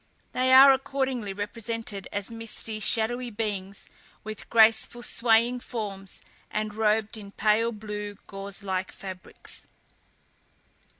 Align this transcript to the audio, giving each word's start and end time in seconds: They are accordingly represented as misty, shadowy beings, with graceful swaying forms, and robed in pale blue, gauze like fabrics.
They 0.31 0.51
are 0.51 0.73
accordingly 0.73 1.31
represented 1.31 2.07
as 2.11 2.31
misty, 2.31 2.79
shadowy 2.79 3.29
beings, 3.29 3.85
with 4.23 4.49
graceful 4.49 5.03
swaying 5.03 5.59
forms, 5.59 6.23
and 6.49 6.73
robed 6.73 7.17
in 7.17 7.33
pale 7.33 7.71
blue, 7.71 8.17
gauze 8.25 8.63
like 8.63 8.91
fabrics. 8.91 9.67